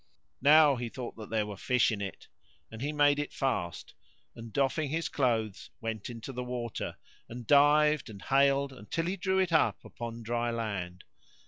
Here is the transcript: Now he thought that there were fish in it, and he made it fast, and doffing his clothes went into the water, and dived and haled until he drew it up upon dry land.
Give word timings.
Now 0.41 0.77
he 0.77 0.89
thought 0.89 1.15
that 1.17 1.29
there 1.29 1.45
were 1.45 1.55
fish 1.57 1.91
in 1.91 2.01
it, 2.01 2.27
and 2.71 2.81
he 2.81 2.91
made 2.91 3.19
it 3.19 3.31
fast, 3.31 3.93
and 4.35 4.51
doffing 4.51 4.89
his 4.89 5.07
clothes 5.07 5.69
went 5.79 6.09
into 6.09 6.33
the 6.33 6.43
water, 6.43 6.97
and 7.29 7.45
dived 7.45 8.09
and 8.09 8.23
haled 8.23 8.73
until 8.73 9.05
he 9.05 9.15
drew 9.15 9.37
it 9.37 9.53
up 9.53 9.85
upon 9.85 10.23
dry 10.23 10.49
land. 10.49 11.03